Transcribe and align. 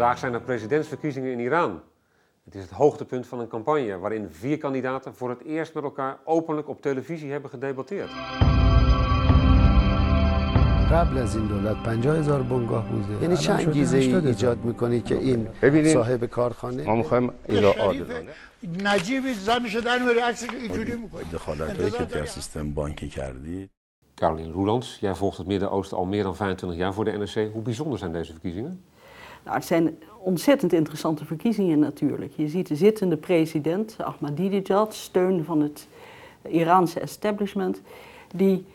Vandaag 0.00 0.18
zijn 0.18 0.34
er 0.34 0.40
presidentsverkiezingen 0.40 1.32
in 1.32 1.38
Iran. 1.38 1.80
Het 2.44 2.54
is 2.54 2.62
het 2.62 2.70
hoogtepunt 2.70 3.26
van 3.26 3.40
een 3.40 3.48
campagne 3.48 3.98
waarin 3.98 4.28
vier 4.30 4.58
kandidaten 4.58 5.14
voor 5.14 5.30
het 5.30 5.42
eerst 5.42 5.74
met 5.74 5.84
elkaar 5.84 6.18
openlijk 6.24 6.68
op 6.68 6.82
televisie 6.82 7.30
hebben 7.30 7.50
gedebatteerd. 7.50 8.10
قبل 10.90 11.18
از 11.18 11.36
این 11.36 11.46
دولت 11.46 11.76
50 11.76 12.16
هزار 12.16 12.42
بنگاه 12.42 12.88
بوده 12.88 13.22
یعنی 13.22 13.36
چه 13.36 13.50
الان 13.50 13.62
شده 13.62 13.70
انگیزه 13.70 13.96
ای 13.96 14.04
80 14.04 14.18
هزار. 14.18 14.28
ایجاد 14.28 14.64
میکنه 14.64 15.00
که 15.00 15.14
این 15.14 15.48
ببینید، 15.62 15.92
صاحب 15.92 16.24
کارخانه 16.24 16.84
ما 16.84 16.94
میخوایم 16.94 17.32
ایرا 17.48 17.72
عادلانه 17.72 18.30
نجیب 18.82 19.32
زنشو 19.32 19.80
در 19.80 19.98
میاری 19.98 20.18
عکس 20.18 20.42
اینجوری 20.42 20.96
میکنی 20.96 21.24
دخالت 21.32 21.80
هایی 21.80 21.90
که 21.90 22.04
در 22.04 22.24
سیستم 22.24 22.70
بانکی 22.70 23.08
کردید 23.08 23.70
Caroline 24.20 24.52
Roelands, 24.52 24.98
jij 25.00 25.14
volgt 25.14 25.38
het 25.38 25.46
Midden-Oosten 25.46 25.96
al 25.96 26.04
meer 26.04 26.22
dan 26.22 26.36
25 26.36 26.78
jaar 26.78 26.94
voor 26.94 27.04
de 27.04 27.10
NRC. 27.10 27.52
Hoe 27.52 27.62
bijzonder 27.62 27.98
zijn 27.98 28.12
deze 28.12 28.32
verkiezingen? 28.32 28.84
Nou, 29.43 29.55
het 29.55 29.65
zijn 29.65 29.97
ontzettend 30.17 30.73
interessante 30.73 31.25
verkiezingen 31.25 31.79
natuurlijk. 31.79 32.33
Je 32.35 32.47
ziet 32.47 32.67
de 32.67 32.75
zittende 32.75 33.17
president, 33.17 33.95
Ahmadinejad, 33.99 34.93
steun 34.93 35.43
van 35.43 35.61
het 35.61 35.87
Iraanse 36.47 36.99
establishment, 36.99 37.81
die, 38.35 38.65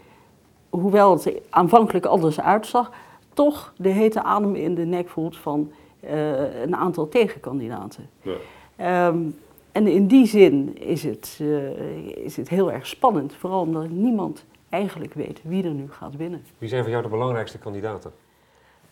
hoewel 0.70 1.12
het 1.12 1.32
aanvankelijk 1.50 2.04
anders 2.04 2.40
uitzag, 2.40 2.90
toch 3.32 3.72
de 3.76 3.88
hete 3.88 4.22
adem 4.22 4.54
in 4.54 4.74
de 4.74 4.84
nek 4.84 5.08
voelt 5.08 5.36
van 5.36 5.72
eh, 6.00 6.62
een 6.62 6.76
aantal 6.76 7.08
tegenkandidaten. 7.08 8.08
Ehm, 8.76 9.18
en 9.72 9.86
in 9.86 10.06
die 10.06 10.26
zin 10.26 10.78
is 10.78 11.02
het, 11.02 11.38
eh, 11.40 12.24
is 12.24 12.36
het 12.36 12.48
heel 12.48 12.72
erg 12.72 12.86
spannend, 12.86 13.34
vooral 13.34 13.60
omdat 13.60 13.90
niemand 13.90 14.44
eigenlijk 14.68 15.14
weet 15.14 15.40
wie 15.42 15.64
er 15.64 15.70
nu 15.70 15.90
gaat 15.90 16.16
winnen. 16.16 16.44
Wie 16.58 16.68
zijn 16.68 16.82
voor 16.82 16.90
jou 16.90 17.02
de 17.02 17.08
belangrijkste 17.08 17.58
kandidaten? 17.58 18.12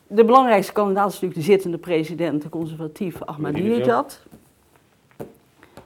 De 0.06 0.24
belangrijkste 0.24 0.72
kandidaat 0.72 1.06
is 1.08 1.12
natuurlijk 1.12 1.41
de 1.41 1.52
zittende 1.52 1.78
president, 1.78 2.42
de 2.42 2.48
conservatief 2.48 3.22
Ahmadinejad. 3.22 4.20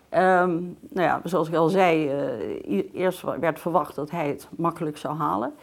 Ehm 0.09 0.51
nou 0.89 1.07
ja, 1.07 1.21
zoals 1.25 1.49
ik 1.49 1.55
al 1.55 1.69
zei, 1.69 2.09
eh, 2.09 2.83
eerst 2.95 3.23
werd 3.41 3.61
verwacht 3.61 3.95
dat 3.95 4.11
hij 4.11 4.29
het 4.29 4.49
makkelijk 4.57 4.97
zou 4.97 5.17
halen. 5.17 5.55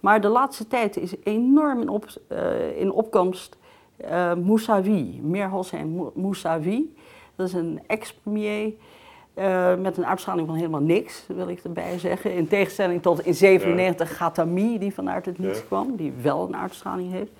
Maar 0.00 0.20
de 0.20 0.28
laatste 0.28 0.66
tijd 0.66 0.96
is 0.96 1.14
enorm 1.22 1.80
in, 1.80 1.88
op, 1.88 2.06
eh, 2.28 2.80
in 2.80 2.92
opkomst 2.92 3.56
eh 3.96 4.34
Mousavi, 4.34 5.20
Mir 5.22 5.48
Hossein 5.48 5.88
Mou- 5.88 6.10
Mousavi. 6.14 6.94
Dat 7.36 7.46
is 7.48 7.52
een 7.54 7.80
ex-premier 7.86 8.72
met 9.78 9.96
een 9.96 10.06
uitstraling 10.06 10.46
van 10.46 10.56
helemaal 10.56 10.80
niks, 10.80 11.24
wil 11.36 11.48
ik 11.48 11.60
erbij 11.64 11.98
zeggen. 11.98 12.34
In 12.34 12.48
tegenstelling 12.48 13.02
tot 13.02 13.24
in 13.26 13.34
97 13.34 14.10
Ghatami, 14.10 14.78
die 14.78 14.94
vanuit 14.94 15.26
het 15.26 15.38
niets 15.38 15.58
Ja. 15.58 15.64
kwam, 15.64 15.96
die 15.96 16.12
wel 16.22 16.46
een 16.46 16.56
uitstraling 16.56 17.10
heeft. 17.12 17.30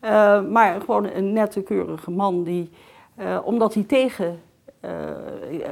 Eh, 0.00 0.42
maar 0.42 0.80
gewoon 0.80 1.04
een 1.04 1.32
nette, 1.32 1.62
keurige 1.62 2.10
man 2.10 2.44
die, 2.44 2.70
eh, 3.14 3.38
omdat 3.44 3.74
hij 3.74 3.82
tegen 3.82 4.40
eh 4.80 4.90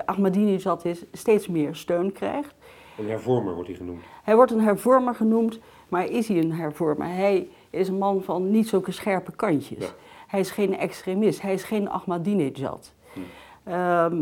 Ahmadinejad 0.05 0.85
is, 0.85 1.05
steeds 1.13 1.49
meer 1.49 1.75
steun 1.75 2.13
krijgt. 2.13 2.55
Een 2.99 3.09
hervormer 3.09 3.55
wordt 3.55 3.69
hij 3.69 3.77
genoemd. 3.77 4.03
Hij 4.23 4.37
wordt 4.37 4.53
een 4.53 4.61
hervormer 4.61 5.15
genoemd, 5.15 5.59
maar 5.89 6.07
is 6.07 6.29
hij 6.29 6.39
een 6.39 6.53
hervormer? 6.53 7.07
Hij 7.07 7.49
is 7.71 7.89
een 7.89 7.99
man 7.99 8.23
van 8.23 8.51
niet 8.51 8.69
zulke 8.69 8.93
scherpe 8.93 9.33
kantjes. 9.37 9.79
Ja. 9.79 9.91
Hij 10.27 10.41
is 10.41 10.51
geen 10.51 10.79
extremist, 10.79 11.43
hij 11.43 11.53
is 11.53 11.63
geen 11.63 11.91
Ahmadinejad. 11.91 12.93
Hm. 13.13 13.21
Ehm, 13.65 14.17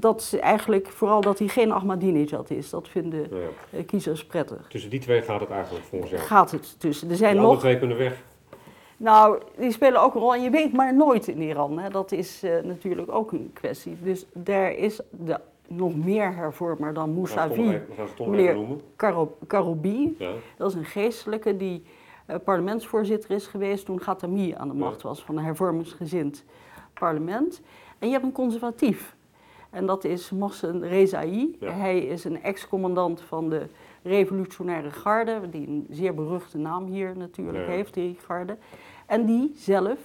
dat 0.00 0.20
is 0.20 0.38
eigenlijk 0.38 0.88
vooral 0.88 1.20
dat 1.20 1.38
hij 1.38 1.48
geen 1.48 1.72
Ahmadinejad 1.72 2.50
is. 2.50 2.70
Dat 2.70 2.88
vinden 2.88 3.28
ja, 3.70 3.82
kiezers 3.86 4.26
prettig. 4.26 4.66
tussen 4.68 4.90
die 4.90 5.00
twee 5.00 5.22
gaat 5.22 5.40
het 5.40 5.50
eigenlijk 5.50 5.84
volgens 5.84 6.10
jou. 6.10 6.22
Gaat 6.22 6.50
het 6.50 6.80
tussen. 6.80 7.10
Er 7.10 7.16
zijn 7.16 7.36
nog 7.36 7.58
twee 7.58 7.78
kunnen 7.78 7.96
weg. 7.96 8.22
Nou, 9.02 9.38
die 9.58 9.72
spelen 9.72 10.02
ook 10.02 10.14
een 10.14 10.20
rol. 10.20 10.34
En 10.34 10.42
je 10.42 10.50
weet 10.50 10.72
maar 10.72 10.94
nooit 10.94 11.28
in 11.28 11.40
Iran. 11.42 11.78
Hè. 11.78 11.90
Dat 11.90 12.12
is 12.12 12.42
eh, 12.42 12.62
natuurlijk 12.62 13.12
ook 13.12 13.32
een 13.32 13.50
kwestie. 13.52 13.96
Dus 14.02 14.26
daar 14.32 14.72
is 14.72 15.00
de, 15.10 15.40
nog 15.68 15.96
meer 15.96 16.34
hervormer 16.34 16.94
dan 16.94 17.10
Mousavi. 17.14 17.80
Meneer. 18.18 18.56
Karo- 18.96 19.36
Karoubi. 19.46 20.14
Ja. 20.18 20.30
Dat 20.56 20.70
is 20.70 20.76
een 20.76 20.84
geestelijke 20.84 21.56
die 21.56 21.82
eh, 22.26 22.36
parlementsvoorzitter 22.44 23.30
is 23.30 23.46
geweest 23.46 23.84
toen 23.84 24.00
Ghatami 24.00 24.54
aan 24.56 24.68
de 24.68 24.74
macht 24.74 25.02
Ja. 25.02 25.08
was 25.08 25.22
van 25.24 25.36
een 25.36 25.44
hervormingsgezind 25.44 26.44
parlement. 26.94 27.60
En 27.98 28.06
je 28.06 28.12
hebt 28.12 28.24
een 28.24 28.32
conservatief. 28.32 29.16
En 29.70 29.86
dat 29.86 30.04
is 30.04 30.30
Mohsen 30.30 30.88
Rezaei. 30.88 31.56
Ja. 31.60 31.70
Hij 31.70 31.98
is 31.98 32.24
een 32.24 32.42
ex-commandant 32.42 33.20
van 33.20 33.48
de 33.48 33.62
revolutionaire 34.02 34.90
garde, 34.90 35.40
die 35.50 35.66
een 35.68 35.86
zeer 35.90 36.14
beruchte 36.14 36.58
naam 36.58 36.86
hier 36.86 37.16
natuurlijk 37.16 37.58
Ja. 37.66 37.70
heeft, 37.72 37.94
die 37.94 38.16
garde. 38.26 38.56
En 39.12 39.24
die 39.26 39.52
zelf 39.56 39.98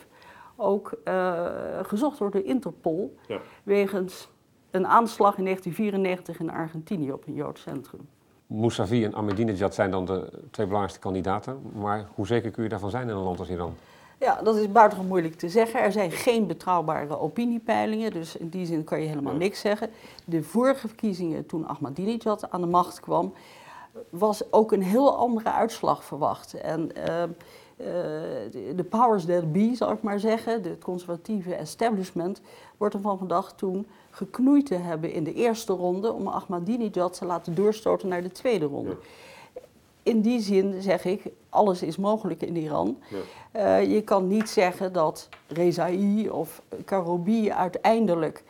ook 0.55 0.91
eh, 1.03 1.45
gezocht 1.81 2.17
wordt 2.19 2.33
door 2.33 2.43
Interpol 2.45 3.15
Ja. 3.27 3.39
wegens 3.63 4.29
een 4.71 4.87
aanslag 4.87 5.37
in 5.37 5.43
1994 5.43 6.39
in 6.39 6.51
Argentinië 6.51 7.11
op 7.11 7.27
een 7.27 7.33
Joods 7.33 7.61
centrum. 7.61 8.07
Mousavi 8.47 9.03
en 9.05 9.13
Ahmadinejad 9.13 9.73
zijn 9.73 9.91
dan 9.91 10.05
de 10.05 10.29
twee 10.51 10.65
belangrijkste 10.65 10.99
kandidaten. 10.99 11.61
Maar 11.73 12.07
hoe 12.15 12.27
zeker 12.27 12.51
kun 12.51 12.63
je 12.63 12.69
daarvan 12.69 12.89
zijn 12.89 13.09
in 13.09 13.15
een 13.15 13.21
land 13.23 13.39
als 13.39 13.49
Iran? 13.49 13.73
Ja, 14.19 14.41
dat 14.41 14.55
is 14.55 14.71
buitengewoon 14.71 15.09
moeilijk 15.11 15.35
te 15.35 15.49
zeggen. 15.49 15.79
Er 15.81 15.91
zijn 15.91 16.11
geen 16.11 16.47
betrouwbare 16.47 17.19
opiniepeilingen, 17.19 18.11
dus 18.11 18.37
in 18.37 18.49
die 18.49 18.65
zin 18.65 18.83
kan 18.83 19.01
je 19.01 19.07
helemaal 19.07 19.33
Ja. 19.33 19.39
niks 19.39 19.59
zeggen. 19.59 19.89
De 20.25 20.43
vorige 20.43 20.87
verkiezingen, 20.87 21.45
toen 21.45 21.67
Ahmadinejad 21.67 22.51
aan 22.51 22.61
de 22.61 22.67
macht 22.67 22.99
kwam, 22.99 23.33
was 24.09 24.51
ook 24.51 24.71
een 24.71 24.83
heel 24.83 25.17
andere 25.17 25.51
uitslag 25.51 26.03
verwacht. 26.03 26.53
En 26.53 26.95
ehm, 26.95 27.07
eh, 27.13 27.23
de- 27.77 28.73
de 28.75 28.83
powers 28.83 29.25
that 29.25 29.51
be, 29.51 29.71
zal 29.75 29.91
ik 29.91 30.01
maar 30.01 30.19
zeggen, 30.19 30.53
het 30.63 30.79
conservatieve 30.83 31.53
establishment, 31.55 32.41
wordt 32.77 32.93
ervan 32.95 33.17
verdacht 33.17 33.57
toen 33.57 33.87
geknoeid 34.09 34.65
te 34.65 34.75
hebben 34.75 35.11
in 35.11 35.23
de 35.23 35.33
eerste 35.33 35.73
ronde 35.73 36.13
om 36.13 36.27
Ahmadinejad 36.27 37.17
te 37.17 37.25
laten 37.25 37.55
doorstoten 37.55 38.07
naar 38.07 38.21
de 38.21 38.31
tweede 38.31 38.65
ronde. 38.65 38.97
In 40.03 40.21
die 40.21 40.39
zin 40.41 40.81
zeg 40.81 41.05
ik, 41.05 41.23
alles 41.49 41.81
is 41.83 41.97
mogelijk 41.97 42.41
in 42.41 42.55
Iran. 42.55 42.97
Ja. 43.09 43.17
Eh, 43.79 43.91
je 43.93 44.01
kan 44.01 44.27
niet 44.27 44.49
zeggen 44.49 44.93
dat 44.93 45.29
Rezaei 45.47 46.29
of 46.29 46.61
Karoubi 46.85 47.51
uiteindelijk 47.51 48.43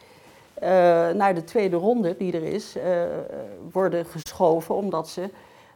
eh, 0.53 0.69
naar 1.09 1.35
de 1.35 1.43
tweede 1.43 1.75
ronde 1.75 2.15
die 2.17 2.33
er 2.33 2.43
is, 2.43 2.75
eh, 2.75 3.01
worden 3.71 4.05
geschoven 4.05 4.75
omdat 4.75 5.07
ze 5.07 5.29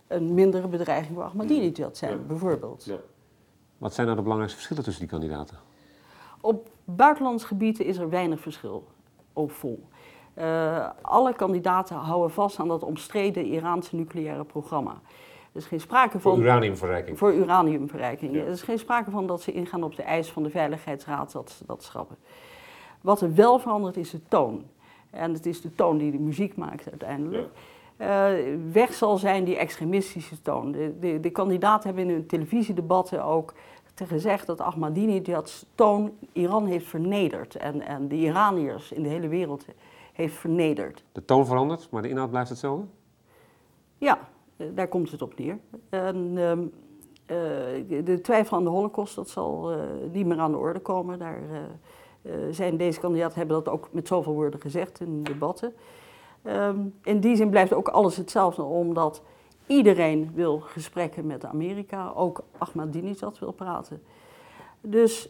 een 0.08 0.34
mindere 0.34 0.68
bedreiging 0.68 1.16
voor 1.16 1.24
Ahmadinejad 1.24 1.98
zijn, 1.98 2.12
Ja. 2.12 2.18
bijvoorbeeld. 2.28 2.90
Wat 3.82 3.94
zijn 3.94 4.06
nou 4.06 4.18
de 4.18 4.24
belangrijkste 4.24 4.60
verschillen 4.60 4.84
tussen 4.84 5.08
die 5.08 5.20
kandidaten? 5.20 5.58
Op 6.42 6.70
buitenlands 6.86 7.44
gebieden 7.44 7.86
is 7.86 7.98
er 7.98 8.10
weinig 8.10 8.40
verschil, 8.40 8.88
ook 9.34 9.52
vol. 9.52 9.88
Eh, 10.34 10.90
alle 11.02 11.34
kandidaten 11.34 11.96
houden 11.96 12.32
vast 12.32 12.60
aan 12.60 12.68
dat 12.68 12.84
omstreden 12.84 13.46
Iraanse 13.46 13.96
nucleaire 13.96 14.44
programma. 14.44 14.92
Er 15.52 15.60
is 15.60 15.66
geen 15.66 15.80
sprake 15.80 16.20
Voor 16.20 16.32
van... 16.32 16.42
uraniumverrijking. 16.42 17.18
Voor 17.18 17.34
uraniumverrijking. 17.34 18.34
Ja. 18.34 18.42
Er 18.42 18.48
is 18.48 18.62
geen 18.62 18.80
sprake 18.80 19.12
van 19.12 19.28
dat 19.28 19.42
ze 19.42 19.52
ingaan 19.52 19.84
op 19.84 19.96
de 19.96 20.04
eis 20.04 20.32
van 20.32 20.44
de 20.44 20.50
Veiligheidsraad 20.50 21.32
dat 21.32 21.52
ze 21.52 21.66
dat 21.66 21.84
schrappen. 21.84 22.18
Wat 23.02 23.22
er 23.22 23.36
wel 23.36 23.60
verandert 23.60 23.98
is 23.98 24.12
de 24.12 24.22
toon. 24.28 24.66
En 25.10 25.34
het 25.34 25.46
is 25.46 25.62
de 25.62 25.76
toon 25.76 25.98
die 25.98 26.12
de 26.12 26.20
muziek 26.20 26.56
maakt 26.56 26.90
uiteindelijk. 26.90 27.50
Eh, 28.02 28.34
weg 28.72 28.94
zal 28.94 29.18
zijn 29.18 29.44
die 29.44 29.56
extremistische 29.58 30.42
toon. 30.42 30.72
De, 30.72 30.94
de, 31.00 31.20
de 31.20 31.30
kandidaten 31.30 31.88
hebben 31.88 32.04
in 32.08 32.14
hun 32.14 32.26
televisiedebatten 32.28 33.24
ook 33.24 33.54
gezegd 34.06 34.48
dat 34.48 34.62
Ahmadinejad's 34.62 35.66
toon 35.76 36.12
Iran 36.32 36.66
heeft 36.66 36.86
vernederd. 36.86 37.56
En, 37.56 37.82
en 37.82 38.08
de 38.08 38.16
Iraniërs 38.16 38.92
in 38.92 39.04
de 39.04 39.10
hele 39.10 39.28
wereld 39.28 39.66
heeft 40.14 40.36
vernederd. 40.36 41.04
De 41.12 41.26
toon 41.26 41.46
verandert, 41.46 41.88
maar 41.92 42.02
de 42.02 42.10
inhoud 42.10 42.30
blijft 42.30 42.50
hetzelfde? 42.50 42.86
Ja, 43.98 44.20
eh, 44.58 44.68
daar 44.74 44.88
komt 44.88 45.12
het 45.12 45.22
op 45.22 45.38
neer. 45.38 45.58
En, 45.90 46.32
ehm, 46.36 46.60
eh, 47.26 48.04
de- 48.06 48.20
twijfel 48.22 48.58
aan 48.58 48.64
de 48.64 48.70
holocaust, 48.70 49.16
dat 49.16 49.30
zal 49.30 49.72
niet 50.12 50.26
meer 50.26 50.40
aan 50.40 50.52
de 50.52 50.58
orde 50.58 50.80
komen. 50.80 51.20
Daar 51.20 51.42
zijn 52.52 52.78
deze 52.78 53.00
kandidaten 53.00 53.38
hebben 53.38 53.64
dat 53.64 53.74
ook 53.74 53.90
met 53.92 54.08
zoveel 54.08 54.34
woorden 54.34 54.62
gezegd 54.62 55.00
in 55.00 55.24
debatten. 55.24 55.74
Ehm, 56.44 56.80
in 57.04 57.20
die 57.20 57.36
zin 57.36 57.50
blijft 57.50 57.74
ook 57.74 57.88
alles 57.88 58.18
hetzelfde, 58.18 58.64
omdat 58.64 59.22
iedereen 59.68 60.32
wil 60.34 60.60
gesprekken 60.60 61.26
met 61.26 61.46
Amerika. 61.46 62.12
Ook 62.16 62.44
Ahmadinejad 62.58 63.40
wil 63.40 63.52
praten. 63.52 64.02
Dus 64.82 65.30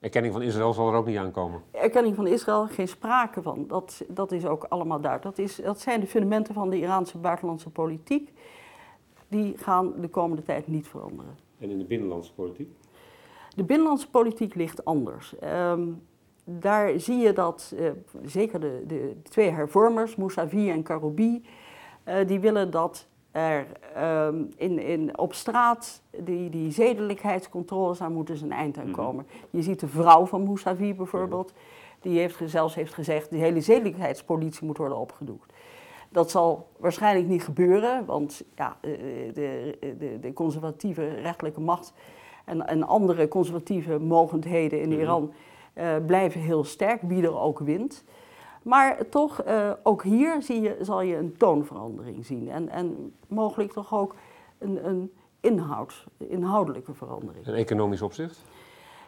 Erkenning 0.00 0.32
van 0.32 0.42
Israël 0.42 0.72
zal 0.72 0.88
er 0.88 0.94
ook 0.94 1.06
niet 1.06 1.16
aankomen. 1.16 1.62
erkenning 1.70 2.16
van 2.16 2.26
Israël, 2.26 2.66
geen 2.66 2.88
sprake 2.88 3.42
van. 3.42 3.64
Dat, 3.68 4.04
dat 4.08 4.32
is 4.32 4.46
ook 4.46 4.64
allemaal 4.64 5.00
duidelijk. 5.00 5.36
Dat, 5.36 5.46
is, 5.46 5.56
dat 5.56 5.80
zijn 5.80 6.00
de 6.00 6.06
fundamenten 6.06 6.54
van 6.54 6.70
de 6.70 6.78
Iraanse 6.78 7.18
buitenlandse 7.18 7.70
politiek. 7.70 8.32
Die 9.28 9.56
gaan 9.56 9.92
de 10.00 10.08
komende 10.08 10.42
tijd 10.42 10.66
niet 10.66 10.88
veranderen. 10.88 11.36
En 11.58 11.70
in 11.70 11.78
de 11.78 11.84
binnenlandse 11.84 12.34
politiek? 12.34 12.70
De 13.56 13.64
binnenlandse 13.64 14.10
politiek 14.10 14.54
ligt 14.54 14.84
anders. 14.84 15.38
Ehm, 15.38 15.88
daar 16.50 17.00
zie 17.00 17.16
je 17.16 17.32
dat 17.32 17.74
eh, 17.78 17.90
zeker 18.24 18.60
de, 18.60 18.82
de, 18.86 19.16
twee 19.22 19.50
hervormers, 19.50 20.16
Mousavi 20.16 20.70
en 20.70 20.82
Karoubi, 20.82 21.44
eh, 22.04 22.26
die 22.26 22.40
willen 22.40 22.70
dat 22.70 23.06
er 23.30 23.66
ehm, 23.94 24.42
in, 24.56 24.78
in, 24.78 25.18
op 25.18 25.34
straat 25.34 26.02
die, 26.18 26.50
die 26.50 26.70
zedelijkheidscontroles, 26.70 27.98
daar 27.98 28.10
moeten 28.10 28.42
een 28.42 28.52
eind 28.52 28.78
aan 28.78 28.90
komen. 28.90 29.26
Je 29.50 29.62
ziet 29.62 29.80
de 29.80 29.86
vrouw 29.86 30.26
van 30.26 30.42
Mousavi 30.42 30.94
bijvoorbeeld, 30.94 31.52
die 32.00 32.18
heeft, 32.18 32.40
zelfs 32.44 32.74
heeft 32.74 32.94
gezegd, 32.94 33.30
de 33.30 33.36
hele 33.36 33.60
zedelijkheidspolitie 33.60 34.66
moet 34.66 34.78
worden 34.78 34.98
opgedoekt. 34.98 35.52
Dat 36.08 36.30
zal 36.30 36.68
waarschijnlijk 36.76 37.28
niet 37.28 37.42
gebeuren, 37.42 38.04
want 38.04 38.42
ja, 38.54 38.76
de, 38.80 39.76
de, 39.98 40.18
de 40.20 40.32
conservatieve 40.32 41.08
rechterlijke 41.08 41.60
macht 41.60 41.92
en, 42.44 42.66
en 42.66 42.82
andere 42.82 43.28
conservatieve 43.28 43.98
mogendheden 43.98 44.80
in 44.80 44.92
Iran 44.92 45.22
uh, 45.22 45.34
blijven 46.06 46.40
heel 46.40 46.64
sterk, 46.64 47.02
wie 47.02 47.22
er 47.22 47.38
ook 47.38 47.58
wint. 47.58 48.04
Maar 48.62 49.08
toch, 49.08 49.44
uh, 49.46 49.70
ook 49.82 50.02
hier 50.02 50.42
zie 50.42 50.60
je, 50.60 50.76
zal 50.80 51.00
je 51.00 51.16
een 51.16 51.36
toonverandering 51.36 52.26
zien. 52.26 52.50
En, 52.50 52.68
en 52.68 53.14
mogelijk 53.28 53.72
toch 53.72 53.94
ook 53.94 54.14
een, 54.58 54.88
een 54.88 55.12
inhoud, 55.40 56.06
inhoudelijke 56.16 56.94
verandering. 56.94 57.46
In 57.46 57.54
economisch 57.54 58.02
opzicht? 58.02 58.44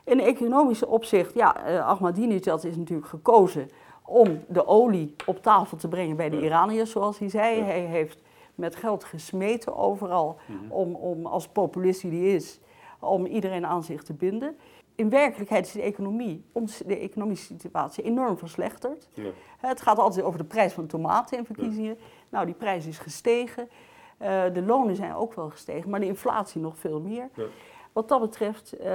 In 0.05 0.21
economisch 0.21 0.85
opzicht, 0.85 1.35
ja, 1.35 1.71
uh, 1.71 1.87
Ahmadinejad 1.87 2.65
is 2.65 2.77
natuurlijk 2.77 3.09
gekozen 3.09 3.71
om 4.05 4.41
de 4.49 4.67
olie 4.67 5.15
op 5.27 5.43
tafel 5.43 5.77
te 5.77 5.89
brengen 5.89 6.17
bij 6.17 6.31
de 6.31 6.41
Iraniërs, 6.41 6.91
zoals 6.91 7.19
hij 7.19 7.29
zei. 7.29 7.57
Ja. 7.57 7.65
Hij 7.65 7.81
heeft 7.81 8.23
met 8.55 8.77
geld 8.77 9.05
gesmeten 9.05 9.77
overal 9.77 10.39
mm-hmm. 10.47 10.73
om, 10.73 10.95
om 10.95 11.27
als 11.27 11.49
populist 11.49 12.01
die 12.01 12.21
hij 12.21 12.35
is, 12.35 12.61
om 12.99 13.27
iedereen 13.27 13.67
aan 13.67 13.83
zich 13.83 14.03
te 14.03 14.13
binden. 14.13 14.57
In 15.01 15.11
werkelijkheid 15.11 15.67
is 15.67 15.73
de 15.73 15.83
economie, 15.83 16.45
de 16.87 16.99
economische 16.99 17.55
situatie 17.59 18.05
enorm 18.05 18.39
verslechterd. 18.39 19.09
Ja. 19.15 19.31
Het 19.57 19.83
gaat 19.83 19.99
altijd 19.99 20.25
over 20.25 20.39
de 20.39 20.45
prijs 20.45 20.73
van 20.73 20.87
tomaten 20.87 21.39
in 21.39 21.45
verkiezingen. 21.45 21.99
Nou, 22.29 22.47
die 22.47 22.55
prijs 22.55 22.87
is 22.87 22.99
gestegen. 22.99 23.69
Uh, 24.23 24.43
de 24.53 24.63
lonen 24.63 24.97
zijn 24.97 25.15
ook 25.15 25.35
wel 25.35 25.51
gestegen, 25.51 25.91
maar 25.91 26.01
de 26.01 26.07
inflatie 26.07 26.61
nog 26.61 26.79
veel 26.79 27.01
meer. 27.01 27.29
Ja. 27.35 27.45
Wat 27.93 28.09
dat 28.09 28.21
betreft 28.21 28.81
uh, 28.81 28.87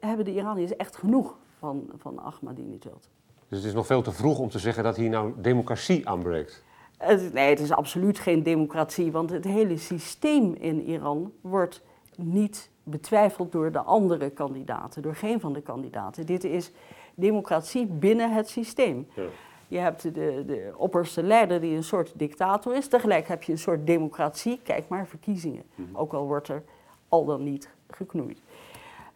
hebben 0.00 0.24
de 0.24 0.32
Iraniërs 0.32 0.76
echt 0.76 0.96
genoeg 0.96 1.38
van, 1.58 1.90
van 1.96 2.18
Ahmadinejad. 2.20 3.08
Dus 3.48 3.58
het 3.58 3.66
is 3.66 3.74
nog 3.74 3.86
veel 3.86 4.02
te 4.02 4.12
vroeg 4.12 4.38
om 4.38 4.48
te 4.48 4.58
zeggen 4.58 4.84
dat 4.84 4.96
hier 4.96 5.10
nou 5.10 5.32
democratie 5.36 6.08
aanbreekt? 6.08 6.64
Het, 6.98 7.32
nee, 7.32 7.48
het 7.48 7.60
is 7.60 7.72
absoluut 7.72 8.18
geen 8.18 8.42
democratie, 8.42 9.12
want 9.12 9.30
het 9.30 9.44
hele 9.44 9.76
systeem 9.76 10.54
in 10.54 10.82
Iran 10.82 11.32
wordt 11.40 11.82
niet 12.16 12.70
betwijfeld 12.88 13.52
door 13.52 13.72
de 13.72 13.80
andere 13.80 14.30
kandidaten, 14.30 15.02
door 15.02 15.14
geen 15.14 15.40
van 15.40 15.52
de 15.52 15.60
kandidaten. 15.60 16.26
Dit 16.26 16.44
is 16.44 16.70
democratie 17.14 17.86
binnen 17.86 18.32
het 18.32 18.48
systeem. 18.48 19.06
Ja. 19.14 19.24
Je 19.68 19.78
hebt 19.78 20.02
de, 20.02 20.44
de 20.46 20.72
opperste 20.76 21.22
leider 21.22 21.60
die 21.60 21.76
een 21.76 21.84
soort 21.84 22.12
dictator 22.14 22.76
is. 22.76 22.88
Tegelijk 22.88 23.28
heb 23.28 23.42
je 23.42 23.52
een 23.52 23.58
soort 23.58 23.86
democratie. 23.86 24.60
Kijk 24.62 24.88
maar, 24.88 25.06
verkiezingen. 25.06 25.62
Mhm. 25.74 25.96
Ook 25.96 26.12
al 26.12 26.26
wordt 26.26 26.48
er 26.48 26.62
al 27.08 27.24
dan 27.24 27.42
niet 27.42 27.70
geknoeid. 27.90 28.38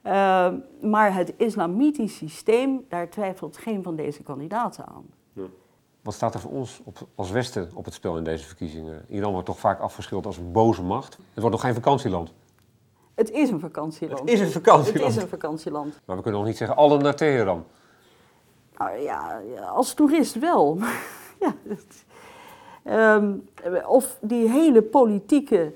Uh, 0.07 0.53
maar 0.81 1.15
het 1.15 1.33
islamitisch 1.37 2.17
systeem, 2.17 2.85
daar 2.89 3.09
twijfelt 3.09 3.57
geen 3.57 3.83
van 3.83 3.97
deze 3.97 4.23
kandidaten 4.23 4.87
aan. 4.87 5.07
Ja. 5.33 5.43
Wat 6.03 6.15
staat 6.15 6.35
er 6.35 6.41
voor 6.41 6.51
ons 6.51 6.81
op, 6.85 6.99
als 7.15 7.31
Westen 7.31 7.71
op 7.75 7.85
het 7.85 7.95
spel 7.95 8.17
in 8.17 8.25
deze 8.25 8.47
verkiezingen? 8.47 9.05
Iran 9.09 9.33
wordt 9.33 9.47
toch 9.47 9.59
vaak 9.59 9.81
afgeschilderd 9.81 10.27
als 10.27 10.37
een 10.37 10.53
boze 10.53 10.83
macht. 10.83 11.13
Het 11.17 11.43
wordt 11.43 11.51
nog 11.51 11.61
geen 11.61 11.75
vakantieland. 11.75 12.33
Het 13.21 13.31
is 13.31 13.51
een 13.51 13.61
vakantieland. 13.61 14.21
Het 14.21 14.29
is 14.29 14.41
een 14.41 14.51
vakantieland. 14.51 15.07
Het 15.07 15.17
is 15.17 15.23
een 15.23 15.29
vakantieland. 15.29 16.01
Maar 16.05 16.17
we 16.17 16.23
kunnen 16.23 16.41
nog 16.41 16.49
niet 16.49 16.59
zeggen 16.59 16.77
alle 16.77 16.99
naar 16.99 17.15
Teheran. 17.15 17.65
Nou 18.79 18.99
ja, 18.99 19.41
als 19.73 19.95
toerist 19.95 20.39
wel. 20.39 20.79
ja, 21.45 21.55
um, 23.17 23.49
of 23.87 24.19
die 24.21 24.49
hele 24.49 24.83
politieke 24.83 25.73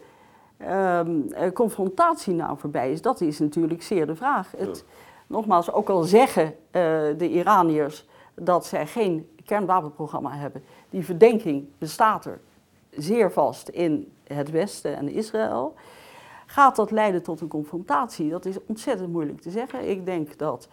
um, 0.70 1.52
confrontatie 1.52 2.34
nou 2.34 2.58
voorbij 2.58 2.92
is, 2.92 3.02
dat 3.02 3.20
is 3.20 3.38
natuurlijk 3.38 3.82
zeer 3.82 4.06
de 4.06 4.16
vraag. 4.16 4.52
Het, 4.56 4.84
Nogmaals, 5.26 5.72
ook 5.72 5.88
al 5.88 6.02
zeggen 6.02 6.44
uh, 6.44 6.52
de 7.18 7.28
Iraniërs 7.28 8.06
dat 8.34 8.66
zij 8.66 8.86
geen 8.86 9.28
kernwapenprogramma 9.44 10.36
hebben, 10.36 10.64
die 10.90 11.04
verdenking 11.04 11.66
bestaat 11.78 12.24
er 12.24 12.40
zeer 12.90 13.32
vast 13.32 13.68
in 13.68 14.12
het 14.26 14.50
Westen 14.50 14.96
en 14.96 15.08
Israël. 15.08 15.74
Gaat 16.54 16.76
dat 16.76 16.90
leiden 16.90 17.22
tot 17.22 17.40
een 17.40 17.48
confrontatie? 17.48 18.30
Dat 18.30 18.44
is 18.44 18.56
ontzettend 18.66 19.12
moeilijk 19.12 19.40
te 19.40 19.50
zeggen. 19.50 19.90
Ik 19.90 20.04
denk 20.04 20.38
dat 20.38 20.68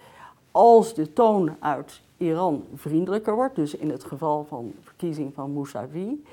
als 0.51 0.93
de 0.93 1.13
toon 1.13 1.55
uit 1.59 2.01
Iran 2.17 2.63
vriendelijker 2.75 3.35
wordt, 3.35 3.55
dus 3.55 3.75
in 3.75 3.89
het 3.89 4.03
geval 4.03 4.45
van 4.47 4.73
verkiezing 4.81 5.33
van 5.33 5.51
Mousavi, 5.51 6.23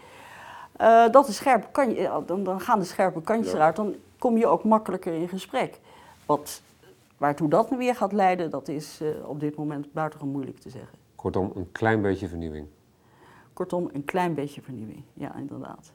uh, 0.80 1.10
dat 1.10 1.26
de 1.26 1.32
scherpe 1.32 1.66
kan, 1.72 1.96
dan, 2.26 2.44
dan, 2.44 2.60
gaan 2.60 2.78
de 2.78 2.84
scherpe 2.84 3.20
kantjes 3.22 3.52
eruit, 3.52 3.76
dan 3.76 3.94
kom 4.18 4.36
je 4.36 4.46
ook 4.46 4.64
makkelijker 4.64 5.12
in 5.12 5.28
gesprek. 5.28 5.80
Wat, 6.26 6.62
waartoe 7.16 7.48
dat 7.48 7.68
weer 7.68 7.94
gaat 7.94 8.12
leiden, 8.12 8.50
dat 8.50 8.68
is 8.68 9.00
uh, 9.02 9.28
op 9.28 9.40
dit 9.40 9.56
moment 9.56 9.92
buitengewoon 9.92 10.32
moeilijk 10.32 10.58
te 10.58 10.70
zeggen. 10.70 10.98
Kortom, 11.14 11.52
een 11.54 11.72
klein 11.72 12.02
beetje 12.02 12.28
vernieuwing. 12.28 12.66
Kortom, 13.52 13.88
een 13.92 14.04
klein 14.04 14.34
beetje 14.34 14.62
vernieuwing, 14.62 15.02
ja, 15.14 15.34
inderdaad. 15.34 15.92